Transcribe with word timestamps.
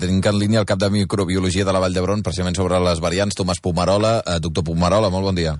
Tenim 0.00 0.22
en 0.24 0.38
línia 0.40 0.62
el 0.62 0.68
cap 0.68 0.80
de 0.80 0.88
microbiologia 0.90 1.64
de 1.64 1.74
la 1.74 1.82
Vall 1.82 1.94
d'Hebron, 1.94 2.22
precisament 2.24 2.56
sobre 2.56 2.80
les 2.80 3.02
variants, 3.04 3.36
Tomàs 3.36 3.60
Pomarola. 3.60 4.20
Eh, 4.24 4.38
doctor 4.40 4.64
Pomarola, 4.64 5.10
molt 5.12 5.28
bon 5.28 5.36
dia. 5.36 5.58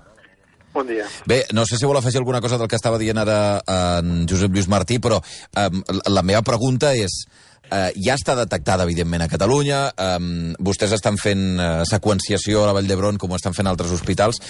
Bon 0.72 0.86
dia. 0.86 1.04
Bé, 1.26 1.44
no 1.52 1.66
sé 1.66 1.76
si 1.76 1.86
vol 1.86 1.98
afegir 1.98 2.20
alguna 2.20 2.40
cosa 2.40 2.56
del 2.58 2.68
que 2.70 2.78
estava 2.78 2.98
dient 2.98 3.18
ara 3.18 3.60
en 3.66 4.24
Josep 4.30 4.54
Lluís 4.54 4.70
Martí, 4.70 5.00
però 5.02 5.20
eh, 5.20 5.68
la 6.08 6.26
meva 6.26 6.42
pregunta 6.46 6.94
és... 6.96 7.22
Eh, 7.70 7.92
ja 8.02 8.16
està 8.18 8.34
detectada, 8.34 8.82
evidentment, 8.82 9.22
a 9.22 9.28
Catalunya. 9.30 9.80
Eh, 9.94 10.54
vostès 10.58 10.90
estan 10.96 11.20
fent 11.22 11.44
eh, 11.54 11.68
seqüenciació 11.86 12.64
a 12.64 12.70
la 12.70 12.74
Vall 12.74 12.88
d'Hebron, 12.90 13.18
com 13.20 13.30
ho 13.30 13.38
estan 13.38 13.54
fent 13.54 13.70
altres 13.70 13.92
hospitals. 13.94 14.40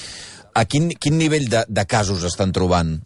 A 0.57 0.65
quin, 0.65 0.89
quin 0.97 1.19
nivell 1.21 1.51
de, 1.51 1.67
de 1.69 1.85
casos 1.85 2.25
estan 2.25 2.55
trobant? 2.57 2.97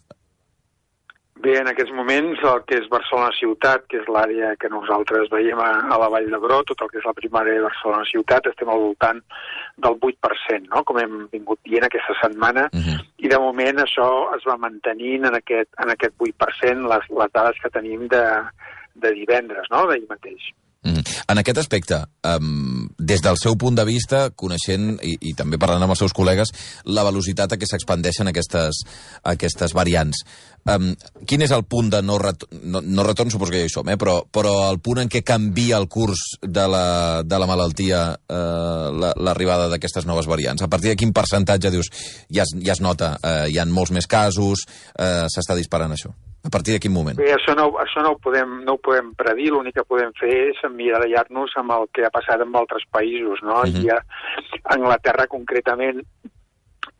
Bé, 1.44 1.58
en 1.60 1.68
aquests 1.68 1.92
moments 1.92 2.40
el 2.48 2.62
que 2.64 2.78
és 2.80 2.86
Barcelona 2.88 3.28
ciutat, 3.36 3.82
que 3.92 3.98
és 4.00 4.06
l'àrea 4.08 4.54
que 4.56 4.70
nosaltres 4.72 5.28
veiem 5.32 5.58
a, 5.60 5.72
a 5.92 5.98
la 6.00 6.08
Vall 6.14 6.30
d'Hebró, 6.32 6.62
tot 6.70 6.80
el 6.80 6.88
que 6.88 7.02
és 7.02 7.04
la 7.04 7.12
primària 7.18 7.58
de 7.58 7.66
Barcelona 7.66 8.08
ciutat, 8.08 8.48
estem 8.48 8.70
al 8.72 8.80
voltant 8.86 9.20
del 9.84 9.98
8%, 10.08 10.70
no? 10.70 10.80
com 10.88 11.02
hem 11.02 11.18
vingut 11.34 11.60
dient 11.68 11.84
aquesta 11.84 12.16
setmana, 12.22 12.70
uh 12.72 12.80
-huh. 12.86 12.96
i 13.20 13.28
de 13.28 13.38
moment 13.44 13.84
això 13.84 14.08
es 14.38 14.48
va 14.48 14.56
mantenint 14.56 15.28
en 15.28 15.36
aquest, 15.42 15.68
en 15.84 15.92
aquest 15.92 16.16
8%, 16.16 16.88
les, 16.94 17.10
les 17.20 17.32
dades 17.36 17.60
que 17.60 17.74
tenim 17.76 18.08
de, 18.08 18.24
de 18.94 19.12
divendres, 19.12 19.68
no?, 19.70 19.86
d'ahir 19.86 20.08
mateix. 20.08 20.48
Mm. 20.84 21.00
En 21.32 21.40
aquest 21.40 21.58
aspecte, 21.62 22.02
um, 22.28 22.88
des 22.98 23.22
del 23.24 23.38
seu 23.40 23.56
punt 23.56 23.76
de 23.78 23.86
vista, 23.88 24.26
coneixent 24.36 24.98
i, 25.00 25.14
i 25.30 25.32
també 25.36 25.56
parlant 25.60 25.82
amb 25.82 25.94
els 25.94 26.02
seus 26.04 26.12
col·legues, 26.16 26.52
la 26.92 27.06
velocitat 27.06 27.54
a 27.54 27.58
què 27.60 27.68
s'expandeixen 27.68 28.28
aquestes, 28.28 28.82
aquestes 29.32 29.72
variants, 29.76 30.20
um, 30.68 30.90
quin 31.24 31.46
és 31.46 31.54
el 31.56 31.64
punt 31.64 31.88
de 31.94 32.02
no, 32.04 32.18
ret 32.20 32.44
no, 32.60 32.82
no 32.84 33.06
retorn, 33.08 33.32
suposo 33.32 33.54
que 33.54 33.62
ja 33.62 33.70
hi 33.70 33.72
som, 33.72 33.88
eh? 33.88 33.96
però, 34.00 34.18
però 34.28 34.52
el 34.68 34.82
punt 34.84 35.00
en 35.00 35.12
què 35.12 35.24
canvia 35.24 35.80
el 35.80 35.88
curs 35.88 36.20
de 36.42 36.66
la, 36.68 36.84
de 37.24 37.40
la 37.40 37.48
malaltia 37.48 38.04
uh, 38.12 38.92
l'arribada 39.16 39.70
la, 39.70 39.72
d'aquestes 39.72 40.04
noves 40.10 40.28
variants? 40.28 40.62
A 40.62 40.68
partir 40.68 40.92
de 40.92 41.00
quin 41.00 41.16
percentatge 41.16 41.72
dius 41.72 41.88
ja 42.28 42.44
es, 42.44 42.52
ja 42.60 42.76
es 42.76 42.84
nota, 42.84 43.14
uh, 43.22 43.48
hi 43.48 43.56
ha 43.56 43.64
molts 43.72 43.96
més 43.96 44.10
casos, 44.10 44.68
uh, 44.98 45.24
s'està 45.32 45.56
disparant 45.56 45.96
això? 45.96 46.12
A 46.44 46.50
partir 46.52 46.74
de 46.74 46.80
quin 46.84 46.92
moment? 46.92 47.16
Bé, 47.16 47.30
això 47.32 47.54
no, 47.56 47.70
això 47.80 48.02
no, 48.04 48.14
ho, 48.14 48.18
podem, 48.20 48.58
no 48.66 48.76
ho 48.76 48.80
podem 48.84 49.14
predir, 49.16 49.48
l'únic 49.54 49.78
que 49.78 49.86
podem 49.88 50.12
fer 50.18 50.32
és 50.50 50.60
emmirallar-nos 50.68 51.56
amb 51.56 51.72
el 51.72 51.88
que 51.96 52.04
ha 52.04 52.12
passat 52.12 52.44
en 52.44 52.52
altres 52.60 52.84
països, 52.92 53.40
no? 53.42 53.62
Uh 53.62 53.72
-huh. 53.72 53.84
I 53.84 53.90
a 53.90 54.00
Anglaterra, 54.76 55.26
concretament, 55.26 56.04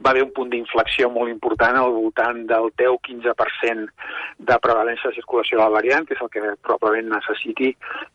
va 0.05 0.13
haver 0.13 0.25
un 0.27 0.33
punt 0.37 0.51
d'inflexió 0.53 1.09
molt 1.11 1.33
important 1.33 1.79
al 1.81 1.93
voltant 1.95 2.45
del 2.51 2.71
10-15% 2.81 3.87
de 4.51 4.59
prevalència 4.67 5.11
de 5.11 5.19
circulació 5.19 5.59
de 5.59 5.65
la 5.65 5.75
variant, 5.77 6.07
que 6.07 6.17
és 6.17 6.25
el 6.25 6.31
que 6.33 6.43
probablement 6.67 7.15
necessiti 7.15 7.73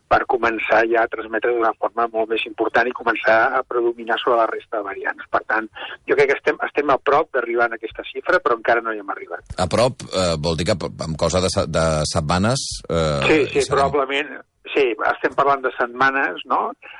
per 0.09 0.21
començar 0.29 0.83
ja 0.89 1.03
a 1.05 1.11
transmetre 1.11 1.53
d'una 1.53 1.73
forma 1.77 2.07
molt 2.13 2.31
més 2.33 2.45
important 2.49 2.89
i 2.89 2.95
començar 2.97 3.39
a 3.57 3.63
predominar 3.63 4.17
sobre 4.21 4.39
la 4.41 4.47
resta 4.49 4.79
de 4.79 4.87
variants. 4.89 5.25
Per 5.29 5.41
tant, 5.49 5.69
jo 6.09 6.17
crec 6.17 6.31
que 6.31 6.37
estem, 6.39 6.61
estem 6.65 6.93
a 6.93 6.97
prop 6.97 7.29
d'arribar 7.33 7.69
a 7.69 7.77
aquesta 7.77 8.05
xifra, 8.09 8.41
però 8.43 8.57
encara 8.57 8.85
no 8.85 8.93
hi 8.93 9.01
hem 9.01 9.13
arribat. 9.13 9.57
A 9.57 9.69
prop 9.69 10.05
eh, 10.09 10.35
vol 10.41 10.57
dir 10.57 10.69
que 10.69 10.77
amb 10.77 11.17
cosa 11.17 11.41
de, 11.45 11.51
de 11.69 11.87
setmanes... 12.09 12.69
Eh, 12.89 13.19
sí, 13.29 13.41
sí, 13.53 13.67
probablement 13.69 14.39
Sí, 14.73 14.83
estem 15.11 15.33
parlant 15.33 15.63
de 15.63 15.71
setmanes, 15.73 16.43
no? 16.45 16.59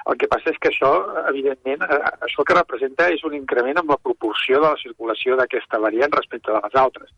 El 0.09 0.17
que 0.17 0.29
passa 0.31 0.49
és 0.49 0.57
que 0.61 0.71
això, 0.71 0.89
evidentment, 1.29 1.83
eh, 1.85 1.99
això 2.25 2.45
que 2.47 2.57
representa 2.57 3.09
és 3.13 3.21
un 3.27 3.35
increment 3.37 3.77
amb 3.77 3.93
la 3.93 3.99
proporció 4.01 4.57
de 4.63 4.71
la 4.71 4.81
circulació 4.81 5.37
d'aquesta 5.37 5.81
variant 5.83 6.15
respecte 6.17 6.51
a 6.51 6.63
les 6.63 6.79
altres. 6.81 7.13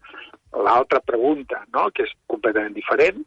L'altra 0.52 1.00
pregunta, 1.00 1.64
no?, 1.72 1.88
que 1.96 2.04
és 2.04 2.12
completament 2.28 2.76
diferent, 2.76 3.24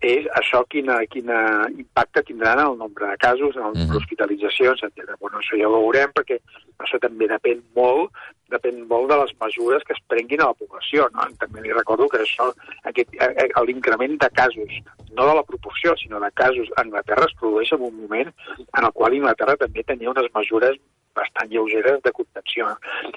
és 0.00 0.26
això 0.38 0.62
quina, 0.70 1.00
quina 1.10 1.66
impacte 1.74 2.22
tindrà 2.28 2.54
en 2.54 2.64
el 2.64 2.78
nombre 2.78 3.08
de 3.10 3.16
casos, 3.18 3.56
en 3.56 3.62
el 3.62 3.72
nombre 3.72 3.86
mhm. 3.86 3.94
d'hospitalitzacions, 3.96 4.82
etc. 4.86 5.14
Bueno, 5.20 5.38
això 5.40 5.58
ja 5.58 5.68
ho 5.68 5.74
veurem 5.74 6.12
perquè 6.14 6.38
això 6.78 7.00
també 7.02 7.26
depèn 7.30 7.64
molt 7.76 8.14
depèn 8.52 8.84
molt 8.88 9.10
de 9.10 9.16
les 9.20 9.32
mesures 9.42 9.82
que 9.84 9.92
es 9.92 10.00
prenguin 10.08 10.40
a 10.40 10.50
la 10.50 10.56
població. 10.56 11.08
No? 11.14 11.26
També 11.40 11.62
li 11.64 11.74
recordo 11.74 12.08
que 12.08 12.22
això, 12.24 12.48
aquest, 12.90 13.12
eh, 13.20 13.32
eh, 13.44 13.64
l'increment 13.68 14.16
de 14.22 14.30
casos, 14.40 14.78
no 15.12 15.26
de 15.28 15.34
la 15.36 15.44
proporció, 15.44 15.94
sinó 16.00 16.20
de 16.20 16.30
casos 16.32 16.70
a 16.76 16.82
Anglaterra 16.82 17.28
es 17.28 17.36
produeix 17.40 17.72
en 17.76 17.84
un 17.90 17.96
moment 18.00 18.32
en 18.56 18.84
el 18.84 18.92
qual 18.92 19.18
Anglaterra 19.18 19.58
també 19.60 19.84
tenia 19.84 20.10
unes 20.10 20.32
mesures 20.34 20.80
bastant 21.18 21.50
lleugeres 21.52 22.00
de 22.04 22.12
contenció. 22.16 22.68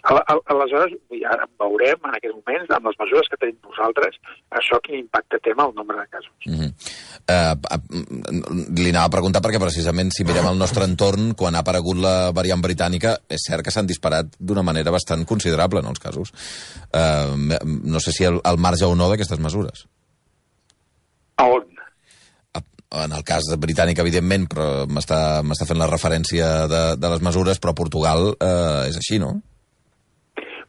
Aleshores, 0.10 0.96
ja 1.22 1.38
veurem 1.62 2.10
en 2.10 2.18
aquests 2.18 2.38
moments, 2.40 2.74
amb 2.76 2.90
les 2.90 3.00
mesures 3.04 3.32
que 3.32 3.40
tenim 3.42 3.58
nosaltres, 3.70 4.20
això 4.62 4.80
quin 4.86 5.00
impacte 5.02 5.40
té 5.40 5.54
el 5.54 5.76
nombre 5.78 5.98
de 6.00 6.08
casos. 6.10 6.34
Mm 6.46 6.60
-hmm. 6.60 6.72
uh, 7.36 7.56
li 8.78 8.90
anava 8.90 9.06
a 9.06 9.16
preguntar 9.18 9.42
perquè 9.42 9.60
precisament 9.60 10.12
si 10.12 10.24
mirem 10.24 10.48
el 10.52 10.58
nostre 10.58 10.84
entorn, 10.86 11.34
quan 11.36 11.56
ha 11.56 11.64
aparegut 11.64 11.98
la 11.98 12.32
variant 12.32 12.62
britànica, 12.62 13.18
és 13.30 13.42
cert 13.48 13.64
que 13.64 13.72
s'han 13.72 13.88
disparat 13.88 14.26
d'una 14.40 14.64
manera 14.64 14.92
bastant 14.92 15.26
considerable, 15.26 15.82
no, 15.82 15.90
els 15.90 16.00
casos. 16.00 16.34
Uh, 16.94 17.36
no 17.66 18.00
sé 18.00 18.12
si 18.12 18.24
el, 18.24 18.40
el 18.44 18.58
marge 18.58 18.86
o 18.86 18.96
no 18.96 19.10
d'aquestes 19.10 19.40
mesures. 19.40 19.88
A 21.38 21.46
on? 21.46 21.71
En 22.92 23.14
el 23.16 23.24
cas 23.24 23.48
britànic, 23.62 24.02
evidentment, 24.04 24.50
però 24.52 24.68
m'està 24.88 25.68
fent 25.68 25.80
la 25.80 25.90
referència 25.92 26.68
de, 26.68 26.84
de 27.00 27.14
les 27.14 27.24
mesures, 27.24 27.62
però 27.62 27.74
Portugal 27.78 28.34
eh, 28.36 28.90
és 28.90 29.00
així, 29.00 29.20
no? 29.22 29.38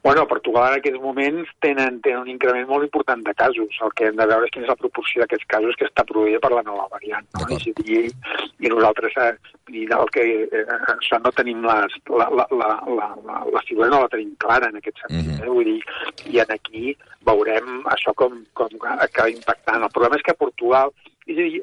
Bueno, 0.03 0.27
Portugal 0.27 0.73
en 0.73 0.81
aquests 0.81 0.99
moments 0.99 1.51
tenen, 1.63 2.01
tenen 2.03 2.25
un 2.25 2.31
increment 2.33 2.67
molt 2.67 2.83
important 2.89 3.21
de 3.23 3.35
casos. 3.39 3.77
El 3.87 3.93
que 3.95 4.09
hem 4.09 4.17
de 4.19 4.27
veure 4.27 4.49
és 4.49 4.51
quina 4.51 4.67
és 4.67 4.73
la 4.73 4.79
proporció 4.81 5.23
d'aquests 5.23 5.47
casos 5.53 5.79
que 5.79 5.87
està 5.87 6.03
produïda 6.09 6.41
per 6.43 6.51
la 6.51 6.65
nova 6.67 6.89
variant. 6.91 7.29
No? 7.39 7.47
I, 7.55 7.71
i, 7.87 8.01
I 8.67 8.73
nosaltres, 8.73 9.15
eh, 9.23 9.53
i 9.71 9.85
el 9.87 10.11
que, 10.17 10.25
eh, 10.43 10.65
això 10.97 11.21
no 11.23 11.31
tenim 11.37 11.63
les, 11.69 11.95
la, 12.11 12.27
la, 12.35 12.49
la, 12.51 12.73
la, 12.99 13.09
la, 13.29 13.39
la 13.55 13.63
figura 13.69 13.93
no 13.95 14.03
la 14.03 14.11
tenim 14.11 14.35
clara 14.43 14.73
en 14.73 14.83
aquest 14.83 14.99
sentit. 15.05 15.23
Mm 15.23 15.39
-hmm. 15.39 15.47
eh? 15.47 15.55
Vull 15.55 15.71
dir, 15.71 16.35
i 16.35 16.43
en 16.43 16.51
aquí 16.51 16.97
veurem 17.23 17.87
això 17.95 18.15
com, 18.15 18.43
com 18.59 18.75
acaba 18.83 19.31
impactant. 19.31 19.87
El 19.87 19.95
problema 19.95 20.17
és 20.17 20.27
que 20.27 20.35
Portugal, 20.35 20.91
és 21.31 21.39
a 21.39 21.43
dir, 21.47 21.63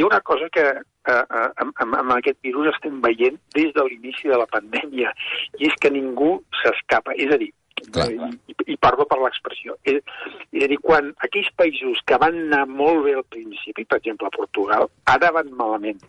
hi 0.00 0.02
ha 0.02 0.06
una 0.06 0.20
cosa 0.22 0.48
que 0.48 0.62
eh, 0.64 1.12
eh, 1.12 1.48
amb, 1.60 1.80
amb 1.84 2.12
aquest 2.16 2.38
virus 2.40 2.70
estem 2.72 3.00
veient 3.04 3.36
des 3.52 3.72
de 3.76 3.84
l'inici 3.84 4.30
de 4.32 4.38
la 4.40 4.46
pandèmia, 4.48 5.12
i 5.60 5.68
és 5.68 5.74
que 5.80 5.90
ningú 5.92 6.38
s'escapa. 6.62 7.12
És 7.20 7.34
a 7.34 7.36
dir, 7.42 7.50
Clar. 7.92 8.06
i, 8.48 8.56
i 8.72 8.76
parlo 8.80 9.04
per 9.10 9.18
l'expressió. 9.20 9.76
És, 9.84 10.00
és 10.56 10.64
a 10.64 10.70
dir, 10.72 10.78
quan 10.80 11.12
aquells 11.26 11.50
països 11.60 12.00
que 12.08 12.16
van 12.22 12.38
anar 12.46 12.62
molt 12.70 13.04
bé 13.04 13.18
al 13.18 13.26
principi, 13.28 13.84
per 13.84 14.00
exemple, 14.00 14.32
Portugal, 14.38 14.88
ara 15.12 15.32
van 15.36 15.52
malament. 15.60 16.00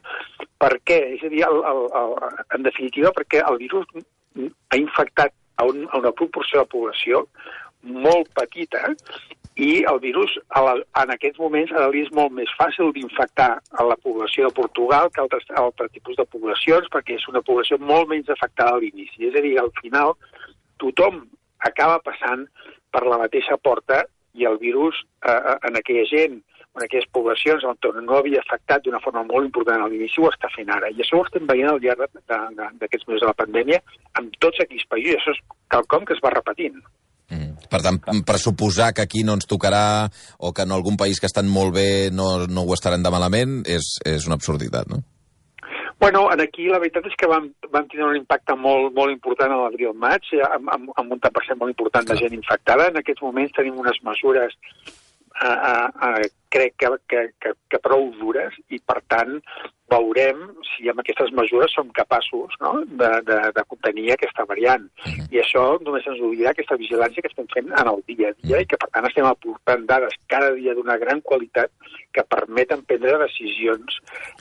Per 0.61 0.71
què? 0.87 1.01
És 1.17 1.27
a 1.27 1.33
dir, 1.35 1.43
el, 1.49 1.59
el, 1.73 1.83
el, 2.03 2.15
en 2.55 2.67
definitiva, 2.69 3.11
perquè 3.17 3.43
el 3.43 3.59
virus 3.59 3.91
ha 4.71 4.79
infectat 4.79 5.35
a, 5.59 5.67
un, 5.67 5.83
a 5.91 5.99
una 5.99 6.15
proporció 6.15 6.63
de 6.63 6.71
població 6.71 7.25
molt 7.81 8.29
petita 8.37 8.87
i 9.61 9.83
el 9.85 9.99
virus 10.01 10.31
en 10.57 11.11
aquests 11.13 11.39
moments 11.39 11.71
a 11.77 11.83
és 11.93 12.09
molt 12.17 12.33
més 12.33 12.49
fàcil 12.57 12.89
d'infectar 12.95 13.51
a 13.61 13.83
la 13.85 13.97
població 14.05 14.47
de 14.47 14.55
Portugal 14.57 15.11
que 15.13 15.21
altres, 15.21 15.43
altres 15.61 15.91
tipus 15.93 16.17
de 16.17 16.25
poblacions 16.25 16.87
perquè 16.93 17.19
és 17.19 17.27
una 17.29 17.43
població 17.45 17.77
molt 17.77 18.09
menys 18.09 18.31
afectada 18.33 18.73
a 18.73 18.79
l'inici. 18.81 19.27
És 19.27 19.35
a 19.37 19.43
dir, 19.45 19.57
al 19.59 19.69
final 19.77 20.15
tothom 20.81 21.27
acaba 21.69 21.99
passant 22.01 22.47
per 22.89 23.03
la 23.05 23.19
mateixa 23.21 23.59
porta 23.61 24.01
i 24.33 24.47
el 24.49 24.57
virus 24.57 25.03
eh, 25.27 25.29
eh 25.35 25.57
en 25.69 25.77
aquella 25.77 26.07
gent, 26.09 26.39
en 26.75 26.85
aquelles 26.87 27.09
poblacions 27.11 27.63
on 27.67 27.77
no 28.05 28.17
havia 28.17 28.41
afectat 28.41 28.81
d'una 28.81 29.03
forma 29.03 29.23
molt 29.29 29.45
important 29.45 29.83
a 29.83 29.91
l'inici, 29.91 30.21
ho 30.21 30.31
està 30.31 30.49
fent 30.55 30.71
ara. 30.73 30.89
I 30.89 31.03
això 31.03 31.19
ho 31.19 31.27
estem 31.27 31.45
veient 31.45 31.69
al 31.69 31.83
llarg 31.83 32.09
d'aquests 32.25 33.07
mesos 33.07 33.21
de 33.21 33.29
la 33.29 33.37
pandèmia 33.43 33.81
amb 34.17 34.33
tots 34.39 34.63
aquells 34.63 34.87
països. 34.89 35.21
Això 35.21 35.37
és 35.37 35.45
quelcom 35.69 36.05
que 36.05 36.17
es 36.17 36.23
va 36.23 36.33
repetint. 36.33 36.81
Per 37.71 37.79
tant, 37.85 38.01
pressuposar 38.27 38.91
que 38.93 39.05
aquí 39.05 39.23
no 39.23 39.37
ens 39.39 39.47
tocarà 39.47 40.09
o 40.39 40.51
que 40.51 40.65
en 40.67 40.75
algun 40.75 40.99
país 40.99 41.21
que 41.21 41.29
estan 41.29 41.47
molt 41.47 41.73
bé 41.77 41.87
no, 42.11 42.45
no 42.51 42.65
ho 42.67 42.75
estaran 42.75 43.03
de 43.05 43.13
malament 43.13 43.61
és, 43.63 43.95
és 44.03 44.27
una 44.27 44.35
absurditat, 44.35 44.91
no? 44.91 44.99
Bueno, 46.01 46.25
en 46.33 46.41
aquí 46.41 46.65
la 46.65 46.79
veritat 46.81 47.05
és 47.05 47.13
que 47.15 47.29
vam, 47.29 47.51
vam 47.69 47.85
tenir 47.87 48.07
un 48.07 48.17
impacte 48.17 48.55
molt, 48.57 48.89
molt 48.95 49.13
important 49.13 49.53
a 49.53 49.59
l'abril-maig, 49.59 50.31
amb, 50.47 50.71
amb, 50.73 50.89
amb 50.97 51.13
un 51.13 51.19
tant 51.21 51.35
per 51.35 51.43
cent 51.45 51.59
molt 51.61 51.69
important 51.75 52.07
de 52.09 52.17
gent 52.17 52.33
infectada. 52.33 52.87
En 52.89 52.97
aquests 52.97 53.21
moments 53.21 53.53
tenim 53.53 53.77
unes 53.77 53.99
mesures 54.07 54.57
eh, 55.41 55.47
eh, 55.47 55.89
eh, 56.09 56.29
crec 56.51 56.75
que, 56.77 56.87
que, 57.07 57.21
que, 57.39 57.53
que 57.71 57.79
prou 57.79 58.09
dures 58.19 58.55
i, 58.69 58.79
per 58.83 58.99
tant, 59.07 59.39
veurem 59.91 60.43
si 60.67 60.89
amb 60.91 61.01
aquestes 61.03 61.31
mesures 61.35 61.73
som 61.75 61.89
capaços 61.95 62.55
no? 62.63 62.73
de, 62.87 63.09
de, 63.27 63.37
de 63.55 63.63
contenir 63.71 64.11
aquesta 64.13 64.45
variant. 64.47 64.83
Uh 64.83 65.09
mhm. 65.09 65.19
-huh. 65.19 65.27
I 65.31 65.41
això 65.43 65.63
només 65.85 66.07
ens 66.07 66.19
ho 66.19 66.31
dirà 66.35 66.51
aquesta 66.51 66.79
vigilància 66.83 67.21
que 67.21 67.31
estem 67.31 67.47
fent 67.53 67.71
en 67.81 67.87
el 67.93 67.99
dia 68.07 68.29
a 68.29 68.33
dia 68.33 68.33
uh 68.33 68.47
mhm. 68.47 68.51
-huh. 68.51 68.61
i 68.61 68.69
que, 68.69 68.77
per 68.77 68.89
tant, 68.91 69.07
estem 69.07 69.25
aportant 69.25 69.85
dades 69.85 70.13
cada 70.27 70.51
dia 70.53 70.73
d'una 70.73 70.97
gran 70.97 71.21
qualitat 71.21 71.69
que 72.11 72.23
permeten 72.23 72.83
prendre 72.83 73.17
decisions 73.27 73.89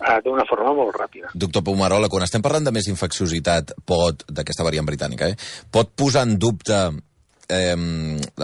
uh, 0.02 0.18
d'una 0.24 0.44
forma 0.44 0.74
molt 0.74 0.94
ràpida. 0.94 1.28
Doctor 1.34 1.62
Pomarola, 1.62 2.08
quan 2.08 2.22
estem 2.22 2.42
parlant 2.42 2.64
de 2.64 2.72
més 2.72 2.88
infecciositat 2.88 3.72
pot 3.86 4.24
d'aquesta 4.26 4.64
variant 4.64 4.86
britànica, 4.86 5.28
eh, 5.28 5.36
pot 5.70 5.88
posar 5.94 6.22
en 6.26 6.38
dubte 6.38 6.74
eh, 7.50 7.76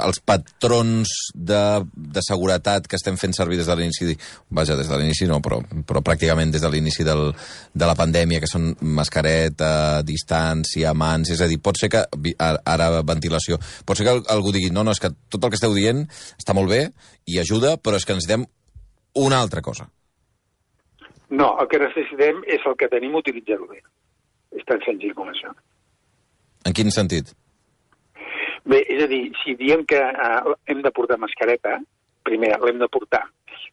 els 0.02 0.20
patrons 0.26 1.12
de, 1.34 1.62
de 1.94 2.24
seguretat 2.26 2.88
que 2.90 2.98
estem 2.98 3.18
fent 3.20 3.36
servir 3.36 3.60
des 3.60 3.70
de 3.70 3.76
l'inici, 3.78 4.16
vaja, 4.50 4.76
des 4.78 4.90
de 4.90 4.98
l'inici 5.00 5.28
no, 5.30 5.40
però, 5.44 5.60
però 5.86 6.02
pràcticament 6.04 6.52
des 6.54 6.64
de 6.64 6.70
l'inici 6.72 7.06
del, 7.06 7.30
de 7.72 7.88
la 7.88 7.96
pandèmia, 7.98 8.42
que 8.42 8.50
són 8.50 8.72
mascareta, 8.98 10.02
distància, 10.06 10.94
mans, 10.94 11.32
és 11.32 11.42
a 11.42 11.50
dir, 11.50 11.60
pot 11.62 11.78
ser 11.80 11.90
que, 11.92 12.04
ara 12.42 12.90
ventilació, 13.06 13.60
pot 13.86 13.98
ser 13.98 14.08
que 14.08 14.18
algú 14.34 14.54
digui, 14.54 14.72
no, 14.74 14.84
no, 14.86 14.94
és 14.96 15.02
que 15.02 15.12
tot 15.30 15.42
el 15.42 15.54
que 15.54 15.60
esteu 15.60 15.74
dient 15.76 16.04
està 16.36 16.56
molt 16.56 16.72
bé 16.72 16.88
i 17.26 17.40
ajuda, 17.42 17.76
però 17.78 17.98
és 17.98 18.06
que 18.06 18.18
necessitem 18.18 18.46
una 19.16 19.40
altra 19.40 19.62
cosa. 19.64 19.88
No, 21.30 21.56
el 21.60 21.66
que 21.70 21.80
necessitem 21.82 22.44
és 22.46 22.62
el 22.68 22.76
que 22.78 22.88
tenim 22.92 23.16
utilitzar-ho 23.18 23.66
bé. 23.70 23.80
És 24.54 24.64
tan 24.68 24.78
senzill 24.84 25.14
com 25.16 25.32
això. 25.32 25.50
En 26.66 26.74
quin 26.76 26.92
sentit? 26.94 27.32
Bé, 28.66 28.82
és 28.90 29.02
a 29.04 29.06
dir, 29.10 29.22
si 29.42 29.54
diem 29.58 29.84
que 29.86 30.00
uh, 30.02 30.54
hem 30.66 30.82
de 30.82 30.90
portar 30.94 31.20
mascareta, 31.22 31.76
primer 32.26 32.56
l'hem 32.62 32.80
de 32.82 32.88
portar, 32.90 33.22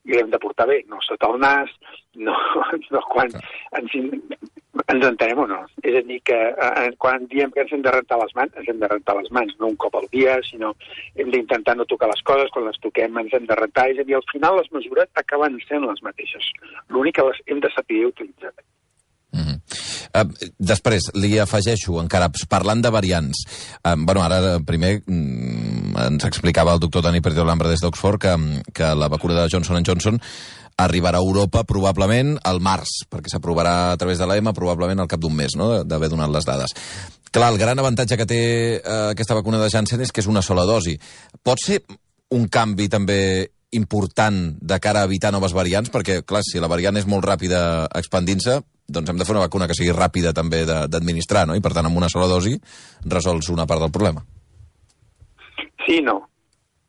i 0.03 0.13
l'hem 0.13 0.29
de 0.29 0.39
portar 0.41 0.67
bé, 0.69 0.81
no 0.91 0.99
sota 1.01 1.29
el 1.31 1.39
nas, 1.41 1.71
no, 2.19 2.35
no 2.93 3.01
quan 3.09 3.31
ens, 3.79 3.95
ens 4.93 5.07
entenem 5.07 5.41
o 5.43 5.47
no. 5.49 5.61
És 5.81 5.97
a 5.97 6.03
dir, 6.05 6.19
que 6.27 6.37
eh, 6.51 6.89
quan 7.01 7.25
diem 7.31 7.53
que 7.55 7.63
ens 7.63 7.71
hem 7.73 7.85
de 7.85 7.93
rentar 7.95 8.19
les 8.21 8.35
mans, 8.37 8.53
ens 8.59 8.69
hem 8.69 8.83
de 8.83 8.91
rentar 8.91 9.15
les 9.19 9.31
mans, 9.37 9.55
no 9.59 9.71
un 9.71 9.79
cop 9.85 9.97
al 9.99 10.09
dia, 10.13 10.35
sinó 10.49 10.73
hem 11.15 11.31
d'intentar 11.33 11.77
no 11.79 11.87
tocar 11.89 12.11
les 12.11 12.21
coses, 12.27 12.51
quan 12.53 12.67
les 12.67 12.79
toquem 12.83 13.17
ens 13.23 13.33
hem 13.33 13.47
de 13.49 13.57
rentar. 13.59 13.87
És 13.89 14.03
a 14.03 14.07
dir, 14.07 14.19
al 14.19 14.27
final 14.31 14.59
les 14.59 14.69
mesures 14.75 15.09
acaben 15.23 15.57
sent 15.69 15.87
les 15.87 16.05
mateixes. 16.05 16.51
L'únic 16.93 17.17
que 17.17 17.27
les 17.31 17.41
hem 17.47 17.63
de 17.63 17.73
saber 17.77 18.05
utilitzar. 18.11 18.53
Mm 18.53 18.72
Uh, 20.13 20.25
després, 20.61 21.09
li 21.17 21.37
afegeixo, 21.41 21.97
encara 22.01 22.29
parlant 22.49 22.83
de 22.83 22.91
variants, 22.93 23.45
uh, 23.81 23.95
bueno, 23.97 24.21
ara 24.21 24.59
primer 24.65 24.99
mm, 25.01 25.95
ens 26.07 26.27
explicava 26.29 26.75
el 26.75 26.83
doctor 26.83 27.01
Dani 27.05 27.21
Perdeu 27.21 27.47
Lambra 27.47 27.71
des 27.71 27.81
d'Oxford 27.81 28.21
que, 28.21 28.35
que 28.73 28.91
la 28.93 29.09
vacuna 29.09 29.39
de 29.39 29.47
Johnson 29.49 29.81
Johnson 29.81 30.21
arribarà 30.77 31.17
a 31.17 31.25
Europa 31.25 31.63
probablement 31.69 32.37
al 32.49 32.61
març, 32.61 33.03
perquè 33.09 33.29
s'aprovarà 33.29 33.93
a 33.93 33.97
través 33.97 34.21
de 34.21 34.27
l'EMA 34.29 34.53
probablement 34.53 35.03
al 35.03 35.09
cap 35.09 35.21
d'un 35.21 35.33
mes, 35.33 35.57
no?, 35.57 35.83
d'haver 35.83 36.09
donat 36.13 36.31
les 36.33 36.45
dades. 36.45 36.73
Clar, 37.33 37.49
el 37.49 37.57
gran 37.57 37.79
avantatge 37.81 38.17
que 38.17 38.29
té 38.29 38.41
uh, 38.77 39.11
aquesta 39.13 39.37
vacuna 39.37 39.61
de 39.61 39.69
Janssen 39.73 40.01
és 40.05 40.13
que 40.13 40.21
és 40.21 40.29
una 40.29 40.45
sola 40.45 40.65
dosi. 40.69 40.93
Pot 41.41 41.61
ser 41.61 41.81
un 42.33 42.47
canvi 42.49 42.89
també 42.89 43.19
important 43.77 44.37
de 44.61 44.79
cara 44.79 45.03
a 45.03 45.09
evitar 45.09 45.31
noves 45.33 45.55
variants? 45.55 45.91
Perquè, 45.93 46.21
clar, 46.27 46.43
si 46.45 46.61
la 46.61 46.71
variant 46.71 46.97
és 46.99 47.07
molt 47.09 47.25
ràpida 47.25 47.89
expandint-se, 47.99 48.59
doncs 48.87 49.09
hem 49.09 49.19
de 49.19 49.27
fer 49.27 49.35
una 49.35 49.45
vacuna 49.45 49.67
que 49.67 49.77
sigui 49.77 49.95
ràpida 49.95 50.33
també 50.35 50.63
d'administrar, 50.67 51.47
no? 51.47 51.55
I 51.55 51.63
per 51.63 51.73
tant, 51.75 51.87
amb 51.89 51.99
una 51.99 52.11
sola 52.11 52.29
dosi 52.31 52.55
resols 53.05 53.49
una 53.53 53.67
part 53.69 53.83
del 53.83 53.93
problema. 53.95 54.23
Sí, 55.85 56.01
no. 56.01 56.19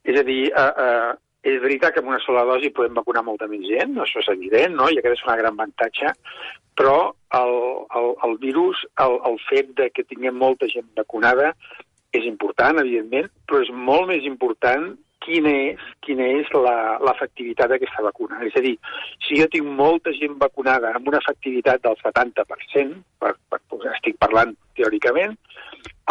És 0.05 0.19
a 0.21 0.25
dir, 0.27 0.41
uh, 0.53 0.71
uh, 0.85 1.13
és 1.45 1.61
veritat 1.63 1.95
que 1.95 2.03
amb 2.03 2.11
una 2.13 2.21
sola 2.25 2.45
dosi 2.49 2.73
podem 2.75 2.97
vacunar 2.97 3.25
molta 3.25 3.49
més 3.51 3.65
gent, 3.69 3.97
això 4.01 4.21
és 4.23 4.31
evident, 4.33 4.77
no? 4.79 4.89
i 4.89 4.99
aquest 4.99 5.19
és 5.19 5.25
un 5.27 5.37
gran 5.41 5.53
avantatge, 5.53 6.13
però 6.79 6.99
el, 7.39 7.57
el, 8.01 8.11
el 8.29 8.37
virus, 8.43 8.85
el, 9.05 9.19
el 9.31 9.41
fet 9.49 9.75
de 9.81 9.91
que 9.95 10.07
tinguem 10.09 10.39
molta 10.41 10.69
gent 10.73 10.89
vacunada 10.97 11.53
és 12.15 12.27
important, 12.31 12.79
evidentment, 12.81 13.29
però 13.49 13.61
és 13.65 13.73
molt 13.75 14.09
més 14.13 14.25
important 14.29 14.93
quina 15.25 15.53
és, 15.71 15.83
quina 16.05 16.27
és 16.39 16.51
l'efectivitat 16.55 17.73
d'aquesta 17.73 18.05
vacuna. 18.05 18.43
És 18.47 18.57
a 18.59 18.63
dir, 18.65 18.75
si 19.25 19.41
jo 19.41 19.49
tinc 19.53 19.69
molta 19.81 20.13
gent 20.17 20.37
vacunada 20.41 20.93
amb 20.95 21.09
una 21.11 21.21
efectivitat 21.25 21.83
del 21.85 21.99
70%, 22.03 23.01
per, 23.21 23.35
per, 23.51 23.61
estic 23.95 24.21
parlant 24.23 24.55
teòricament, 24.79 25.37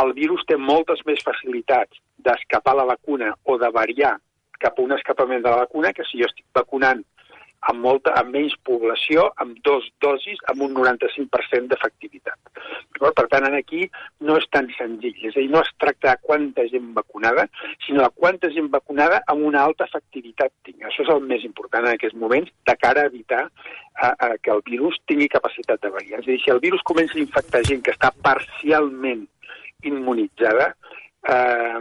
el 0.01 0.13
virus 0.17 0.45
té 0.49 0.57
moltes 0.57 1.01
més 1.05 1.21
facilitats 1.25 2.01
d'escapar 2.25 2.75
la 2.77 2.89
vacuna 2.89 3.33
o 3.45 3.57
de 3.61 3.69
variar 3.73 4.15
cap 4.63 4.79
a 4.79 4.85
un 4.85 4.93
escapament 4.95 5.43
de 5.43 5.51
la 5.51 5.63
vacuna 5.65 5.91
que 5.93 6.05
si 6.07 6.21
jo 6.21 6.29
estic 6.29 6.45
vacunant 6.55 7.03
amb, 7.69 7.79
molta, 7.83 8.13
amb 8.19 8.33
menys 8.35 8.55
població, 8.67 9.29
amb 9.41 9.57
dos 9.65 9.85
dosis, 10.03 10.39
amb 10.51 10.63
un 10.65 10.73
95% 10.75 11.69
d'efectivitat. 11.71 12.39
Per 13.03 13.25
tant, 13.31 13.47
aquí 13.57 13.83
no 14.23 14.37
és 14.39 14.45
tan 14.53 14.69
senzill. 14.77 15.15
És 15.27 15.35
a 15.35 15.41
dir, 15.41 15.49
no 15.51 15.61
es 15.63 15.71
tracta 15.81 16.13
de 16.13 16.23
quanta 16.27 16.65
gent 16.71 16.91
vacunada, 16.95 17.47
sinó 17.85 18.03
de 18.03 18.11
quanta 18.15 18.51
gent 18.53 18.69
vacunada 18.73 19.21
amb 19.31 19.47
una 19.49 19.63
alta 19.63 19.87
efectivitat 19.89 20.53
tinc. 20.67 20.83
Això 20.87 21.03
és 21.05 21.11
el 21.13 21.23
més 21.27 21.43
important 21.47 21.87
en 21.87 21.95
aquests 21.95 22.19
moments, 22.19 22.51
de 22.67 22.77
cara 22.79 23.03
a 23.03 23.11
evitar 23.11 23.43
a, 23.47 24.13
a 24.13 24.31
que 24.41 24.53
el 24.53 24.63
virus 24.69 24.99
tingui 25.09 25.29
capacitat 25.31 25.81
de 25.83 25.91
variar. 25.93 26.21
És 26.21 26.27
a 26.27 26.31
dir, 26.31 26.39
si 26.43 26.53
el 26.53 26.63
virus 26.63 26.85
comença 26.87 27.17
a 27.17 27.23
infectar 27.23 27.63
gent 27.67 27.83
que 27.83 27.95
està 27.95 28.13
parcialment 28.23 29.27
immunitzada, 29.83 30.71
eh, 31.27 31.79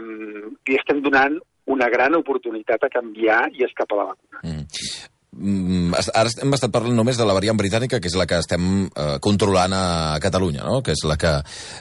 li 0.67 0.79
estem 0.79 1.01
donant 1.03 1.39
una 1.73 1.87
gran 1.89 2.15
oportunitat 2.15 2.83
a 2.83 2.91
canviar 2.91 3.45
i 3.55 3.63
escapar 3.63 4.01
la 4.01 4.09
vacuna. 4.11 4.41
Mm. 4.43 5.12
Mm, 5.33 5.95
ara 6.13 6.29
hem 6.43 6.53
estat 6.53 6.71
parlant 6.73 6.93
només 6.95 7.17
de 7.17 7.25
la 7.25 7.33
variant 7.33 7.57
britànica, 7.57 7.99
que 7.99 8.09
és 8.11 8.17
la 8.19 8.27
que 8.29 8.37
estem 8.43 8.67
eh, 8.85 9.15
controlant 9.23 9.73
a 9.73 9.83
Catalunya, 10.21 10.61
no? 10.67 10.81
que, 10.85 10.93
és 10.93 11.01
la 11.09 11.17
que, 11.17 11.31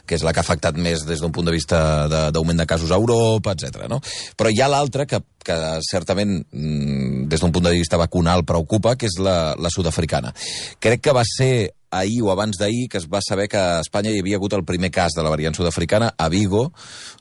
que 0.09 0.17
és 0.17 0.25
la 0.25 0.33
que 0.33 0.41
ha 0.41 0.47
afectat 0.47 0.79
més 0.81 1.05
des 1.09 1.21
d'un 1.21 1.35
punt 1.35 1.47
de 1.49 1.55
vista 1.55 1.83
d'augment 2.09 2.57
de, 2.57 2.65
de 2.65 2.71
casos 2.71 2.91
a 2.91 3.01
Europa, 3.01 3.53
etc. 3.53 3.85
No? 3.93 4.01
Però 4.39 4.51
hi 4.51 4.63
ha 4.63 4.71
l'altra 4.73 5.07
que, 5.07 5.21
que 5.45 5.59
certament 5.85 6.39
mm, 6.41 7.29
des 7.29 7.45
d'un 7.45 7.53
punt 7.53 7.69
de 7.69 7.75
vista 7.77 8.01
vacunal 8.01 8.47
preocupa, 8.49 8.97
que 8.97 9.11
és 9.11 9.21
la, 9.21 9.55
la 9.59 9.73
sud-africana. 9.75 10.33
Crec 10.81 11.05
que 11.05 11.17
va 11.17 11.27
ser 11.29 11.53
ahir 11.93 12.23
o 12.25 12.33
abans 12.33 12.57
d'ahir 12.57 12.89
que 12.89 12.97
es 13.03 13.07
va 13.07 13.21
saber 13.21 13.51
que 13.53 13.61
a 13.61 13.83
Espanya 13.85 14.11
hi 14.11 14.23
havia 14.23 14.39
hagut 14.41 14.57
el 14.57 14.65
primer 14.65 14.89
cas 14.91 15.13
de 15.13 15.23
la 15.23 15.29
variant 15.29 15.53
sud-africana 15.53 16.15
a 16.17 16.31
Vigo 16.33 16.71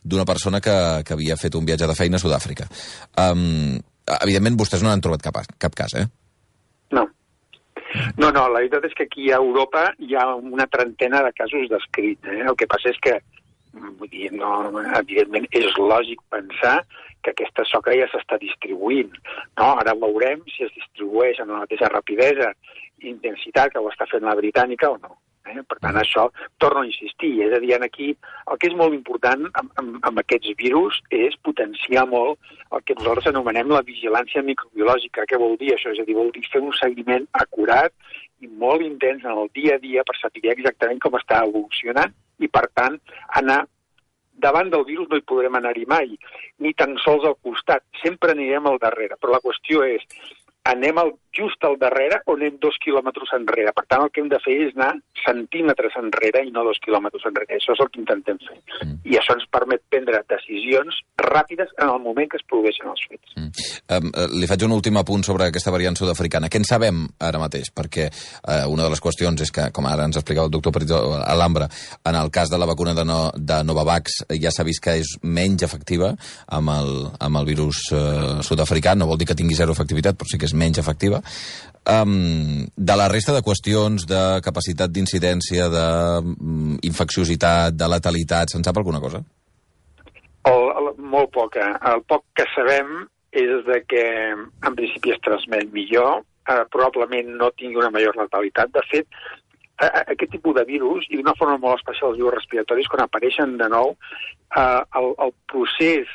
d'una 0.02 0.24
persona 0.24 0.62
que, 0.64 0.74
que 1.04 1.12
havia 1.12 1.36
fet 1.36 1.60
un 1.60 1.68
viatge 1.68 1.86
de 1.86 1.98
feina 1.98 2.16
a 2.16 2.22
Sud-àfrica. 2.24 2.70
Um, 3.20 3.76
evidentment, 4.22 4.56
vostès 4.58 4.82
no 4.82 4.90
han 4.90 5.04
trobat 5.04 5.28
cap, 5.28 5.42
cap 5.60 5.76
cas, 5.76 6.00
eh? 6.00 6.08
No. 8.16 8.30
No, 8.32 8.46
la 8.48 8.60
veritat 8.60 8.86
és 8.88 8.96
que 8.96 9.06
aquí 9.08 9.30
a 9.30 9.40
Europa 9.42 9.86
hi 9.98 10.16
ha 10.16 10.26
una 10.36 10.66
trentena 10.72 11.22
de 11.26 11.32
casos 11.36 11.68
descrits. 11.70 12.28
Eh? 12.28 12.42
El 12.48 12.56
que 12.58 12.68
passa 12.70 12.92
és 12.92 13.00
que, 13.04 13.18
vull 13.72 14.10
dir, 14.12 14.30
no, 14.36 14.52
evidentment 14.98 15.48
és 15.50 15.76
lògic 15.78 16.22
pensar 16.32 16.80
que 17.22 17.32
aquesta 17.32 17.64
soca 17.70 17.94
ja 17.96 18.08
s'està 18.10 18.38
distribuint. 18.42 19.12
No? 19.60 19.74
Ara 19.82 19.94
veurem 19.98 20.42
si 20.50 20.66
es 20.66 20.72
distribueix 20.76 21.40
amb 21.40 21.54
la 21.54 21.64
mateixa 21.64 21.90
rapidesa 21.92 22.52
i 23.02 23.10
intensitat 23.10 23.72
que 23.72 23.82
ho 23.82 23.90
està 23.90 24.08
fent 24.10 24.26
la 24.26 24.38
britànica 24.38 24.90
o 24.90 24.98
no. 25.02 25.21
Eh? 25.50 25.58
Per 25.66 25.78
tant, 25.82 25.96
això, 25.98 26.28
torno 26.62 26.82
a 26.82 26.86
insistir, 26.86 27.32
és 27.46 27.54
a 27.56 27.60
dir, 27.62 27.74
aquí 27.82 28.12
el 28.12 28.60
que 28.60 28.68
és 28.70 28.76
molt 28.78 28.94
important 28.94 29.48
amb, 29.50 29.72
amb, 29.80 29.98
amb 30.08 30.22
aquests 30.22 30.54
virus 30.60 31.00
és 31.10 31.34
potenciar 31.48 32.06
molt 32.10 32.38
el 32.72 32.84
que 32.86 32.96
nosaltres 32.98 33.30
anomenem 33.32 33.72
la 33.74 33.82
vigilància 33.86 34.44
microbiològica. 34.46 35.26
Què 35.28 35.40
vol 35.40 35.58
dir 35.60 35.74
això? 35.74 35.92
És 35.92 36.02
a 36.02 36.06
dir, 36.08 36.16
vol 36.18 36.32
dir 36.34 36.44
fer 36.52 36.62
un 36.62 36.74
seguiment 36.78 37.26
acurat 37.44 37.92
i 38.42 38.50
molt 38.62 38.82
intens 38.86 39.24
en 39.24 39.38
el 39.44 39.50
dia 39.54 39.76
a 39.76 39.82
dia 39.82 40.06
per 40.06 40.18
saber 40.20 40.54
exactament 40.54 41.02
com 41.02 41.18
està 41.18 41.42
evolucionant 41.46 42.14
i, 42.42 42.48
per 42.50 42.66
tant, 42.74 42.98
anar 43.38 43.62
davant 44.42 44.70
del 44.72 44.84
virus 44.88 45.08
no 45.10 45.18
hi 45.18 45.26
podrem 45.28 45.54
anar-hi 45.58 45.84
mai, 45.86 46.14
ni 46.58 46.72
tan 46.74 46.96
sols 47.04 47.26
al 47.28 47.36
costat, 47.46 47.84
sempre 48.02 48.32
anirem 48.32 48.66
al 48.66 48.80
darrere. 48.82 49.18
Però 49.20 49.34
la 49.34 49.42
qüestió 49.44 49.84
és, 49.86 50.02
anem 50.64 50.98
al, 50.98 51.12
just 51.34 51.64
al 51.64 51.78
darrere 51.80 52.20
o 52.26 52.36
anem 52.36 52.58
dos 52.62 52.76
quilòmetres 52.82 53.32
enrere. 53.34 53.72
Per 53.74 53.84
tant, 53.88 54.04
el 54.04 54.12
que 54.12 54.22
hem 54.22 54.28
de 54.30 54.38
fer 54.44 54.54
és 54.68 54.76
anar 54.76 54.92
centímetres 55.22 55.96
enrere 55.98 56.42
i 56.46 56.52
no 56.54 56.64
dos 56.66 56.78
quilòmetres 56.84 57.24
enrere. 57.30 57.56
Això 57.56 57.74
és 57.74 57.82
el 57.82 57.90
que 57.90 58.00
intentem 58.02 58.38
fer. 58.42 58.58
Mm. 58.82 58.98
I 59.08 59.18
això 59.18 59.36
ens 59.38 59.48
permet 59.50 59.82
prendre 59.90 60.22
decisions 60.30 61.00
ràpides 61.22 61.72
en 61.78 61.88
el 61.88 62.00
moment 62.02 62.28
que 62.30 62.38
es 62.38 62.46
produeixen 62.48 62.90
els 62.92 63.04
fets. 63.08 63.34
Mm. 63.38 63.50
Um, 63.96 64.10
li 64.38 64.50
faig 64.50 64.66
un 64.66 64.76
últim 64.76 64.98
apunt 65.00 65.24
sobre 65.26 65.48
aquesta 65.48 65.72
variant 65.74 65.98
sud-africana. 65.98 66.50
Què 66.52 66.60
en 66.60 66.68
sabem 66.68 67.02
ara 67.22 67.40
mateix? 67.42 67.72
Perquè 67.74 68.08
uh, 68.10 68.68
una 68.70 68.86
de 68.86 68.92
les 68.92 69.02
qüestions 69.02 69.42
és 69.42 69.54
que, 69.54 69.68
com 69.74 69.88
ara 69.88 70.06
ens 70.08 70.20
explicava 70.20 70.50
el 70.50 70.54
doctor 70.54 70.74
Perito 70.74 71.00
Alhambra, 71.18 71.68
en 72.06 72.18
el 72.18 72.30
cas 72.34 72.52
de 72.52 72.60
la 72.60 72.68
vacuna 72.68 72.94
de, 72.98 73.06
no, 73.08 73.20
de 73.34 73.62
Novavax 73.66 74.22
ja 74.42 74.52
s'ha 74.52 74.66
vist 74.68 74.82
que 74.84 74.98
és 75.00 75.16
menys 75.22 75.64
efectiva 75.66 76.12
amb 76.52 76.74
el, 76.76 76.92
amb 77.22 77.40
el 77.40 77.48
virus 77.48 77.86
uh, 77.94 78.42
sud-africà. 78.44 78.94
No 78.98 79.08
vol 79.10 79.20
dir 79.20 79.30
que 79.30 79.38
tingui 79.38 79.58
zero 79.58 79.74
efectivitat, 79.74 80.18
però 80.18 80.28
sí 80.28 80.40
que 80.40 80.50
és 80.50 80.51
menys 80.54 80.82
efectiva. 80.82 81.22
Um, 81.82 82.62
de 82.76 82.94
la 82.94 83.08
resta 83.10 83.34
de 83.34 83.42
qüestions 83.42 84.04
de 84.06 84.38
capacitat 84.46 84.92
d'incidència, 84.94 85.66
d'infecciositat, 85.72 87.74
de 87.74 87.88
letalitat, 87.90 88.54
se'n 88.54 88.62
sap 88.62 88.78
alguna 88.78 89.00
cosa? 89.02 89.18
El, 90.46 90.68
el, 90.78 90.92
molt 90.98 91.32
poca. 91.34 91.72
El 91.90 92.04
poc 92.06 92.22
que 92.38 92.46
sabem 92.54 93.02
és 93.34 93.64
de 93.66 93.80
que 93.88 94.04
en 94.30 94.76
principi 94.78 95.14
es 95.14 95.22
transmet 95.26 95.72
millor, 95.74 96.22
eh, 96.46 96.62
probablement 96.70 97.32
no 97.40 97.50
tingui 97.56 97.80
una 97.80 97.90
major 97.90 98.14
letalitat. 98.20 98.70
De 98.74 98.82
fet, 98.90 99.08
eh, 99.82 99.90
aquest 100.14 100.30
tipus 100.36 100.54
de 100.54 100.64
virus, 100.68 101.08
i 101.10 101.18
d'una 101.18 101.34
forma 101.38 101.58
molt 101.58 101.80
especial 101.80 102.12
els 102.12 102.20
virus 102.20 102.36
respiratoris, 102.38 102.90
quan 102.92 103.04
apareixen 103.04 103.56
de 103.58 103.68
nou, 103.72 103.96
eh, 104.54 104.82
el, 105.00 105.14
el 105.26 105.34
procés 105.50 106.06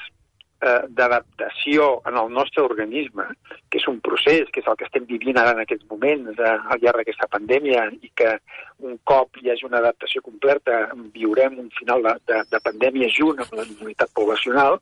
eh, 0.62 0.82
d'adaptació 0.90 1.88
en 2.10 2.18
el 2.18 2.32
nostre 2.34 2.64
organisme, 2.64 3.26
que 3.70 3.80
és 3.82 3.88
un 3.92 4.00
procés, 4.04 4.50
que 4.52 4.62
és 4.64 4.68
el 4.68 4.78
que 4.80 4.88
estem 4.88 5.06
vivint 5.10 5.38
ara 5.38 5.54
en 5.56 5.62
aquests 5.64 5.88
moments 5.92 6.40
eh, 6.40 6.54
al 6.56 6.82
llarg 6.82 7.02
d'aquesta 7.02 7.30
pandèmia 7.34 7.88
i 8.02 8.12
que 8.16 8.38
un 8.88 8.98
cop 9.10 9.38
hi 9.42 9.52
hagi 9.52 9.66
una 9.68 9.82
adaptació 9.82 10.22
completa 10.26 10.86
viurem 11.14 11.58
un 11.64 11.70
final 11.78 12.06
de, 12.06 12.16
de, 12.30 12.42
de 12.52 12.62
pandèmia 12.70 13.10
junt 13.14 13.42
amb 13.44 13.58
la 13.58 13.66
immunitat 13.66 14.14
poblacional, 14.18 14.80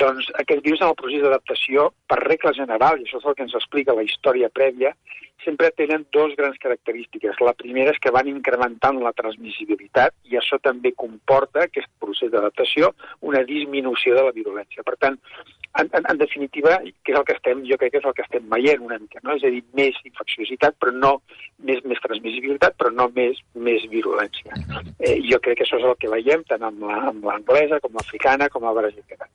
doncs 0.00 0.30
aquest 0.42 0.64
virus 0.64 0.82
en 0.82 0.90
el 0.90 0.98
procés 0.98 1.24
d'adaptació, 1.24 1.90
per 2.08 2.20
regla 2.22 2.54
general, 2.56 3.00
i 3.00 3.06
això 3.06 3.20
és 3.20 3.26
el 3.30 3.36
que 3.38 3.46
ens 3.46 3.58
explica 3.58 3.96
la 3.96 4.06
història 4.06 4.50
prèvia, 4.52 4.94
sempre 5.44 5.70
tenen 5.76 6.06
dos 6.12 6.34
grans 6.36 6.58
característiques. 6.58 7.40
La 7.40 7.54
primera 7.54 7.94
és 7.94 8.00
que 8.02 8.12
van 8.14 8.28
incrementant 8.30 9.00
la 9.02 9.14
transmissibilitat 9.16 10.14
i 10.30 10.36
això 10.40 10.58
també 10.62 10.92
comporta, 10.96 11.64
aquest 11.64 11.90
procés 12.02 12.32
d'adaptació, 12.32 12.92
una 13.20 13.44
disminució 13.48 14.16
de 14.16 14.26
la 14.26 14.34
virulència. 14.36 14.84
Per 14.86 14.96
tant, 15.00 15.18
en, 15.78 15.88
en, 15.92 16.06
en 16.10 16.18
definitiva, 16.18 16.80
que 17.04 17.12
és 17.12 17.18
el 17.18 17.24
que 17.26 17.36
estem, 17.36 17.62
jo 17.68 17.78
crec 17.78 17.94
que 17.94 18.00
és 18.02 18.08
el 18.08 18.14
que 18.16 18.24
estem 18.26 18.48
veient 18.50 18.82
una 18.82 18.98
mica, 18.98 19.20
no? 19.22 19.36
És 19.38 19.44
a 19.46 19.52
dir, 19.54 19.62
més 19.78 19.98
infecciositat, 20.08 20.76
però 20.82 20.94
no 20.94 21.12
més, 21.62 21.82
més 21.86 22.00
transmissibilitat, 22.02 22.74
però 22.80 22.90
no 22.94 23.06
més, 23.14 23.38
més 23.54 23.84
virulència. 23.92 24.58
Eh, 24.98 25.20
jo 25.28 25.38
crec 25.44 25.60
que 25.60 25.66
això 25.68 25.78
és 25.78 25.86
el 25.86 25.96
que 26.02 26.10
veiem 26.10 26.42
tant 26.48 26.64
amb 26.66 26.82
l'anglesa, 27.26 27.78
com 27.84 27.94
l'africana, 27.94 28.50
com 28.50 28.66
la 28.66 28.74
brasilera. 28.76 29.30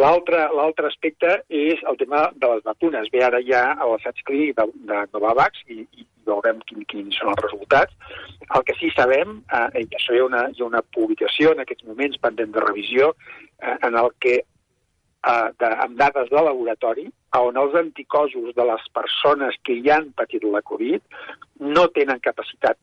L'altre 0.00 0.86
aspecte 0.86 1.40
és 1.48 1.82
el 1.90 1.98
tema 1.98 2.28
de 2.36 2.54
les 2.54 2.62
vacunes. 2.64 3.10
Ve 3.12 3.24
ara 3.26 3.42
ja 3.44 3.72
a 3.74 3.88
l'assaig 3.90 4.22
clínic 4.24 4.54
de, 4.60 4.68
de 4.86 5.02
Novavax 5.10 5.49
i, 5.66 5.82
i 5.98 6.06
veurem 6.28 6.60
quin, 6.68 6.84
quins 6.90 7.18
són 7.18 7.32
els 7.32 7.42
resultats. 7.46 8.16
El 8.54 8.64
que 8.68 8.76
sí 8.78 8.90
sabem, 8.94 9.40
eh, 9.50 9.82
i 9.82 9.88
això 9.98 10.14
hi 10.14 10.22
ha, 10.22 10.28
una, 10.28 10.46
hi 10.52 10.62
ha 10.62 10.68
una 10.68 10.82
publicació 10.96 11.54
en 11.54 11.64
aquests 11.64 11.86
moments 11.88 12.20
pendent 12.22 12.54
de 12.54 12.64
revisió, 12.64 13.14
eh, 13.58 13.76
en 13.88 13.98
el 14.00 14.10
que 14.22 14.36
eh, 14.40 15.48
de, 15.62 15.72
amb 15.86 15.96
dades 16.00 16.30
de 16.30 16.44
laboratori, 16.48 17.08
on 17.38 17.58
els 17.60 17.76
anticossos 17.78 18.54
de 18.56 18.66
les 18.72 18.86
persones 18.96 19.56
que 19.66 19.78
hi 19.78 19.90
han 19.94 20.10
patit 20.18 20.44
la 20.44 20.62
Covid 20.66 21.20
no 21.62 21.86
tenen 21.94 22.22
capacitat 22.24 22.78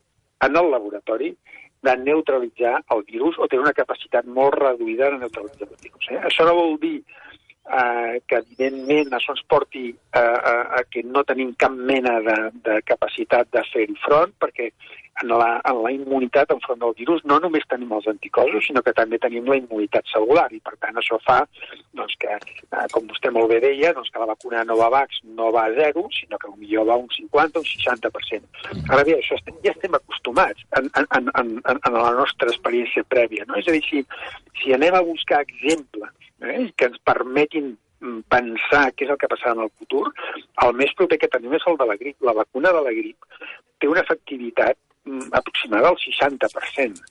en 0.46 0.56
el 0.56 0.70
laboratori 0.72 1.34
de 1.82 1.94
neutralitzar 1.96 2.78
el 2.94 3.04
virus 3.06 3.36
o 3.38 3.46
tenen 3.46 3.66
una 3.66 3.76
capacitat 3.76 4.26
molt 4.26 4.56
reduïda 4.58 5.10
de 5.12 5.20
neutralitzar 5.24 5.68
el 5.68 5.76
virus. 5.82 6.08
Eh? 6.10 6.20
Això 6.30 6.46
no 6.48 6.56
vol 6.58 6.78
dir 6.82 6.96
eh, 7.68 8.20
que 8.26 8.40
evidentment 8.42 9.12
això 9.16 9.34
ens 9.36 9.44
porti 9.50 9.90
a, 10.12 10.22
a, 10.22 10.54
a 10.78 10.84
que 10.90 11.04
no 11.04 11.24
tenim 11.28 11.54
cap 11.60 11.74
mena 11.74 12.18
de, 12.24 12.38
de 12.64 12.80
capacitat 12.88 13.50
de 13.54 13.64
fer-hi 13.72 13.98
front, 14.04 14.34
perquè 14.40 14.72
en 15.22 15.28
la, 15.28 15.60
en 15.66 15.82
la 15.82 15.90
immunitat 15.92 16.52
enfront 16.54 16.80
del 16.82 16.94
virus 16.98 17.24
no 17.26 17.38
només 17.42 17.66
tenim 17.70 17.90
els 17.96 18.06
anticossos, 18.10 18.66
sinó 18.66 18.82
que 18.86 18.94
també 18.94 19.18
tenim 19.18 19.48
la 19.50 19.58
immunitat 19.58 20.06
celular, 20.12 20.46
i 20.54 20.60
per 20.64 20.76
tant 20.78 21.00
això 21.00 21.18
fa 21.24 21.40
doncs, 21.98 22.14
que, 22.22 22.36
eh, 22.38 22.86
com 22.94 23.08
vostè 23.10 23.32
molt 23.34 23.50
bé 23.52 23.60
deia, 23.64 23.92
doncs, 23.96 24.12
que 24.14 24.22
la 24.22 24.30
vacuna 24.30 24.64
Novavax 24.68 25.22
no 25.38 25.50
va 25.54 25.66
a 25.68 25.74
zero, 25.78 26.06
sinó 26.14 26.38
que 26.38 26.52
potser 26.52 26.86
va 26.86 26.94
a 26.94 27.02
un 27.02 27.10
50 27.16 27.58
o 27.58 27.64
un 27.64 27.68
60%. 27.68 28.86
Ara 28.88 29.04
bé, 29.08 29.18
això 29.18 29.38
estem, 29.38 29.58
ja 29.64 29.74
estem 29.74 29.98
acostumats 29.98 30.62
en, 30.78 30.90
en, 31.00 31.10
en, 31.18 31.32
en, 31.42 31.82
en 31.82 31.98
la 31.98 32.14
nostra 32.20 32.52
experiència 32.52 33.06
prèvia. 33.10 33.48
No? 33.48 33.58
És 33.58 33.68
a 33.68 33.74
dir, 33.74 33.82
si, 33.88 34.04
si 34.62 34.74
anem 34.76 34.94
a 34.94 35.04
buscar 35.04 35.42
exemples 35.46 36.14
eh, 36.42 36.70
que 36.76 36.88
ens 36.90 36.98
permetin 37.04 37.72
mm, 38.00 38.20
pensar 38.30 38.88
què 38.94 39.06
és 39.06 39.14
el 39.14 39.20
que 39.20 39.30
passarà 39.30 39.54
en 39.56 39.64
el 39.66 39.72
futur, 39.78 40.06
el 40.64 40.76
més 40.78 40.94
proper 40.98 41.20
que 41.22 41.30
tenim 41.32 41.56
és 41.58 41.66
el 41.70 41.78
de 41.80 41.88
la 41.88 41.98
grip. 42.00 42.18
La 42.24 42.36
vacuna 42.36 42.74
de 42.76 42.82
la 42.86 42.94
grip 42.96 43.40
té 43.78 43.90
una 43.90 44.04
efectivitat 44.06 44.78
mm, 45.04 45.30
aproximada 45.40 45.92
al 45.92 46.00
60%. 46.02 47.06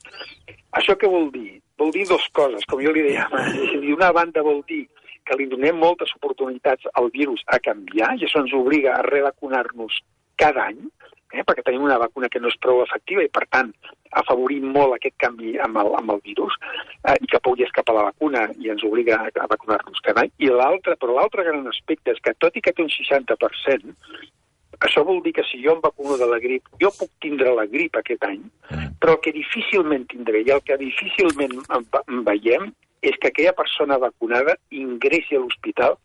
Això 0.78 0.96
què 1.00 1.10
vol 1.10 1.30
dir? 1.32 1.58
Vol 1.78 1.92
dir 1.94 2.06
dues 2.08 2.26
coses, 2.34 2.64
com 2.68 2.82
jo 2.82 2.92
li 2.92 3.06
deia 3.06 3.26
abans. 3.28 3.58
D'una 3.84 4.12
banda 4.12 4.44
vol 4.44 4.62
dir 4.68 4.84
que 5.28 5.36
li 5.36 5.48
donem 5.50 5.76
moltes 5.76 6.12
oportunitats 6.16 6.88
al 6.98 7.10
virus 7.14 7.44
a 7.52 7.60
canviar 7.60 8.14
i 8.16 8.24
això 8.24 8.40
ens 8.42 8.54
obliga 8.56 8.94
a 8.96 9.04
revacunar-nos 9.04 10.00
cada 10.40 10.68
any, 10.70 10.80
eh, 11.34 11.44
perquè 11.44 11.64
tenim 11.66 11.84
una 11.84 11.98
vacuna 12.00 12.30
que 12.32 12.40
no 12.40 12.48
és 12.48 12.56
prou 12.62 12.80
efectiva 12.84 13.24
i, 13.24 13.30
per 13.32 13.44
tant, 13.52 13.72
afavorim 14.22 14.70
molt 14.74 14.96
aquest 14.96 15.16
canvi 15.22 15.56
amb 15.64 15.80
el, 15.82 15.92
amb 15.98 16.14
el 16.14 16.22
virus 16.24 16.56
eh, 16.62 17.16
i 17.20 17.28
que 17.30 17.42
pugui 17.44 17.66
escapar 17.66 17.96
la 17.96 18.08
vacuna 18.10 18.46
i 18.58 18.72
ens 18.72 18.84
obliga 18.86 19.20
a, 19.22 19.30
a 19.44 19.46
vacunar-nos 19.50 20.02
cada 20.06 20.24
any. 20.24 20.34
I 20.44 20.50
l'altre, 20.52 20.96
però 21.00 21.16
l'altre 21.16 21.46
gran 21.46 21.66
aspecte 21.70 22.14
és 22.14 22.20
que, 22.24 22.34
tot 22.38 22.56
i 22.58 22.64
que 22.64 22.74
té 22.74 22.84
un 22.84 22.92
60%, 22.92 23.94
això 24.86 25.02
vol 25.06 25.22
dir 25.24 25.32
que 25.34 25.46
si 25.48 25.62
jo 25.64 25.74
em 25.74 25.80
vacuno 25.82 26.16
de 26.18 26.26
la 26.30 26.38
grip, 26.42 26.68
jo 26.82 26.90
puc 26.94 27.10
tindre 27.22 27.54
la 27.54 27.66
grip 27.70 27.96
aquest 27.98 28.26
any, 28.28 28.42
mm. 28.70 28.98
però 29.02 29.16
el 29.16 29.22
que 29.24 29.34
difícilment 29.34 30.06
tindré 30.10 30.44
i 30.46 30.52
el 30.54 30.62
que 30.66 30.78
difícilment 30.78 31.56
veiem 32.28 32.70
és 33.02 33.18
que 33.18 33.30
aquella 33.30 33.54
persona 33.58 33.98
vacunada 34.02 34.56
ingressi 34.74 35.36
a 35.36 35.42
l'hospital 35.42 35.98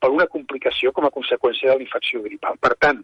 per 0.00 0.10
una 0.12 0.26
complicació 0.26 0.92
com 0.96 1.06
a 1.06 1.12
conseqüència 1.12 1.70
de 1.70 1.80
la 1.80 1.84
infecció 1.84 2.22
gripal. 2.24 2.56
Per 2.60 2.72
tant, 2.80 3.02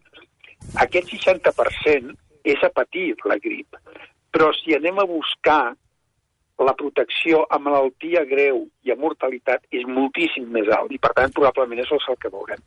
aquest 0.84 1.12
60% 1.12 2.16
és 2.46 2.62
a 2.64 2.72
patir 2.72 3.10
la 3.28 3.36
grip. 3.42 3.76
Però 4.34 4.50
si 4.56 4.74
anem 4.76 4.98
a 5.00 5.08
buscar 5.08 5.74
la 6.64 6.72
protecció 6.76 7.44
a 7.52 7.58
malaltia 7.60 8.24
greu 8.28 8.64
i 8.84 8.92
a 8.92 8.96
mortalitat 8.96 9.66
és 9.70 9.84
moltíssim 9.88 10.48
més 10.52 10.70
alt 10.72 10.92
i, 10.94 11.00
per 11.00 11.12
tant, 11.16 11.32
probablement 11.36 11.82
és 11.82 11.92
el 11.96 12.20
que 12.20 12.32
veurem. 12.32 12.62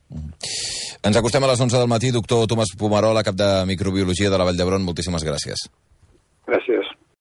Ens 1.00 1.18
acostem 1.18 1.44
a 1.44 1.50
les 1.50 1.62
11 1.63 1.80
del 1.80 1.89
matí. 1.89 2.12
Doctor 2.12 2.46
Tomàs 2.51 2.75
Pomarola, 2.78 3.24
cap 3.24 3.38
de 3.39 3.50
Microbiologia 3.70 4.30
de 4.30 4.38
la 4.38 4.46
Vall 4.46 4.58
d'Hebron, 4.60 4.84
moltíssimes 4.86 5.24
gràcies. 5.25 5.70
Gràcies. 6.50 6.88